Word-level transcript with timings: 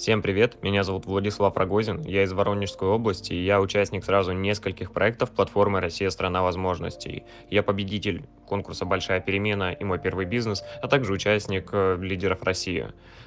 Всем 0.00 0.22
привет, 0.22 0.62
меня 0.62 0.82
зовут 0.82 1.04
Владислав 1.04 1.54
Рогозин, 1.58 2.00
я 2.04 2.22
из 2.22 2.32
Воронежской 2.32 2.88
области, 2.88 3.34
и 3.34 3.44
я 3.44 3.60
участник 3.60 4.02
сразу 4.02 4.32
нескольких 4.32 4.92
проектов 4.92 5.30
платформы 5.30 5.78
«Россия– 5.78 6.08
страна 6.10 6.42
возможностей». 6.42 7.24
Я 7.50 7.62
победитель 7.62 8.24
конкурса 8.46 8.86
«Большая 8.86 9.20
перемена» 9.20 9.72
и 9.72 9.84
«Мой 9.84 9.98
первый 9.98 10.24
бизнес», 10.24 10.64
а 10.80 10.88
также 10.88 11.12
участник 11.12 11.68
э, 11.72 11.98
«Лидеров 12.00 12.42
России». 12.44 12.86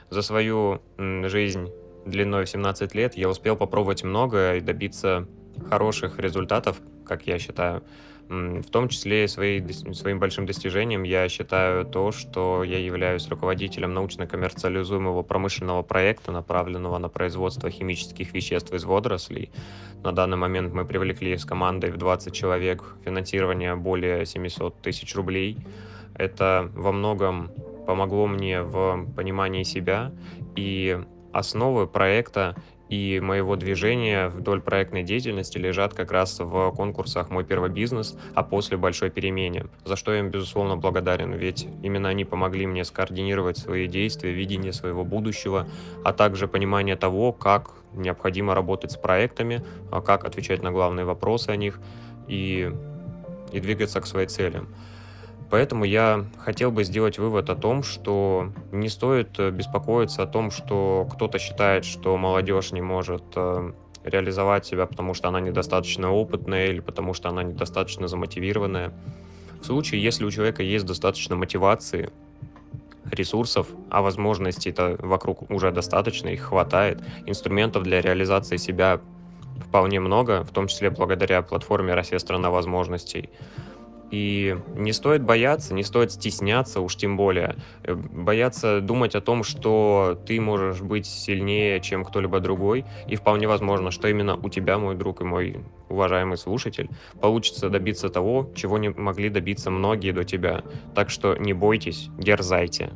За 0.09 0.23
свою 0.23 0.81
жизнь 0.97 1.69
длиной 2.07 2.45
в 2.45 2.49
17 2.49 2.95
лет 2.95 3.15
я 3.15 3.29
успел 3.29 3.55
попробовать 3.55 4.03
много 4.03 4.55
и 4.55 4.59
добиться 4.59 5.27
хороших 5.69 6.17
результатов, 6.17 6.81
как 7.05 7.27
я 7.27 7.39
считаю. 7.39 7.83
В 8.29 8.69
том 8.71 8.87
числе 8.87 9.27
своей, 9.27 9.61
своим 9.93 10.17
большим 10.17 10.45
достижением 10.45 11.03
я 11.03 11.27
считаю 11.29 11.85
то, 11.85 12.11
что 12.11 12.63
я 12.63 12.79
являюсь 12.79 13.27
руководителем 13.27 13.93
научно-коммерциализуемого 13.93 15.23
промышленного 15.23 15.83
проекта, 15.83 16.31
направленного 16.31 16.97
на 16.97 17.09
производство 17.09 17.69
химических 17.69 18.33
веществ 18.33 18.73
из 18.73 18.85
водорослей. 18.85 19.51
На 20.03 20.13
данный 20.13 20.37
момент 20.37 20.73
мы 20.73 20.85
привлекли 20.85 21.37
с 21.37 21.45
командой 21.45 21.91
в 21.91 21.97
20 21.97 22.33
человек 22.33 22.95
финансирование 23.05 23.75
более 23.75 24.25
700 24.25 24.81
тысяч 24.81 25.13
рублей. 25.15 25.57
Это 26.15 26.71
во 26.73 26.91
многом 26.91 27.51
помогло 27.85 28.25
мне 28.27 28.63
в 28.63 29.05
понимании 29.15 29.63
себя 29.63 30.11
и 30.55 30.99
основы 31.33 31.87
проекта 31.87 32.55
и 32.93 33.19
моего 33.19 33.55
движения 33.55 34.27
вдоль 34.27 34.61
проектной 34.61 35.03
деятельности 35.03 35.57
лежат 35.57 35.95
как 35.95 36.11
раз 36.11 36.39
в 36.39 36.71
конкурсах 36.71 37.31
«Мой 37.31 37.43
первый 37.43 37.71
бизнес», 37.71 38.15
а 38.35 38.43
после 38.43 38.77
«Большой 38.77 39.09
перемене», 39.09 39.65
за 39.83 39.95
что 39.95 40.13
я 40.13 40.19
им, 40.19 40.29
безусловно, 40.29 40.77
благодарен, 40.77 41.33
ведь 41.33 41.67
именно 41.81 42.09
они 42.09 42.23
помогли 42.23 42.67
мне 42.67 42.85
скоординировать 42.85 43.57
свои 43.57 43.87
действия, 43.87 44.31
видение 44.31 44.73
своего 44.73 45.03
будущего, 45.03 45.67
а 46.03 46.13
также 46.13 46.47
понимание 46.47 46.95
того, 46.95 47.33
как 47.33 47.71
необходимо 47.93 48.53
работать 48.53 48.91
с 48.91 48.97
проектами, 48.97 49.63
а 49.91 50.01
как 50.01 50.23
отвечать 50.25 50.61
на 50.61 50.71
главные 50.71 51.05
вопросы 51.05 51.49
о 51.49 51.55
них 51.55 51.79
и, 52.27 52.71
и 53.51 53.59
двигаться 53.59 54.01
к 54.01 54.05
своей 54.05 54.27
цели. 54.27 54.61
Поэтому 55.53 55.85
я 55.85 56.25
хотел 56.39 56.71
бы 56.71 56.83
сделать 56.83 57.19
вывод 57.19 57.51
о 57.51 57.55
том, 57.55 57.83
что 57.83 58.51
не 58.71 58.89
стоит 58.89 59.37
э, 59.37 59.51
беспокоиться 59.51 60.23
о 60.23 60.25
том, 60.25 60.49
что 60.49 61.07
кто-то 61.13 61.37
считает, 61.37 61.85
что 61.85 62.17
молодежь 62.17 62.71
не 62.71 62.81
может 62.81 63.21
э, 63.35 63.71
реализовать 64.03 64.65
себя, 64.65 64.87
потому 64.87 65.13
что 65.13 65.27
она 65.27 65.39
недостаточно 65.41 66.11
опытная 66.11 66.69
или 66.69 66.79
потому 66.79 67.13
что 67.13 67.29
она 67.29 67.43
недостаточно 67.43 68.07
замотивированная. 68.07 68.93
В 69.61 69.65
случае, 69.65 70.01
если 70.01 70.25
у 70.25 70.31
человека 70.31 70.63
есть 70.63 70.87
достаточно 70.87 71.35
мотивации, 71.35 72.09
ресурсов, 73.11 73.67
а 73.91 74.01
возможностей-то 74.01 74.95
вокруг 75.03 75.51
уже 75.51 75.69
достаточно, 75.69 76.29
их 76.29 76.41
хватает, 76.41 76.99
инструментов 77.27 77.83
для 77.83 78.01
реализации 78.01 78.57
себя 78.57 79.01
вполне 79.63 79.99
много, 79.99 80.43
в 80.45 80.49
том 80.49 80.65
числе 80.65 80.89
благодаря 80.89 81.43
платформе 81.43 81.93
«Россия– 81.93 82.17
страна 82.19 82.49
возможностей», 82.49 83.29
и 84.13 84.55
не 84.75 84.93
стоит 84.93 85.23
бояться, 85.23 85.73
не 85.73 85.81
стоит 85.81 86.11
стесняться, 86.11 86.81
уж 86.81 86.95
тем 86.95 87.17
более. 87.17 87.55
Э, 87.81 87.95
бояться 87.95 88.79
думать 88.79 89.15
о 89.15 89.21
том, 89.21 89.43
что 89.43 90.21
ты 90.27 90.39
можешь 90.39 90.81
быть 90.81 91.07
сильнее, 91.07 91.79
чем 91.79 92.05
кто-либо 92.05 92.39
другой. 92.39 92.85
И 93.07 93.15
вполне 93.15 93.47
возможно, 93.47 93.89
что 93.89 94.07
именно 94.07 94.35
у 94.35 94.49
тебя, 94.49 94.77
мой 94.77 94.93
друг 94.93 95.21
и 95.21 95.23
мой 95.23 95.61
уважаемый 95.89 96.37
слушатель, 96.37 96.91
получится 97.19 97.69
добиться 97.69 98.09
того, 98.09 98.51
чего 98.53 98.77
не 98.77 98.89
могли 98.89 99.29
добиться 99.29 99.71
многие 99.71 100.11
до 100.11 100.23
тебя. 100.23 100.61
Так 100.93 101.09
что 101.09 101.35
не 101.35 101.53
бойтесь, 101.53 102.09
дерзайте. 102.19 102.91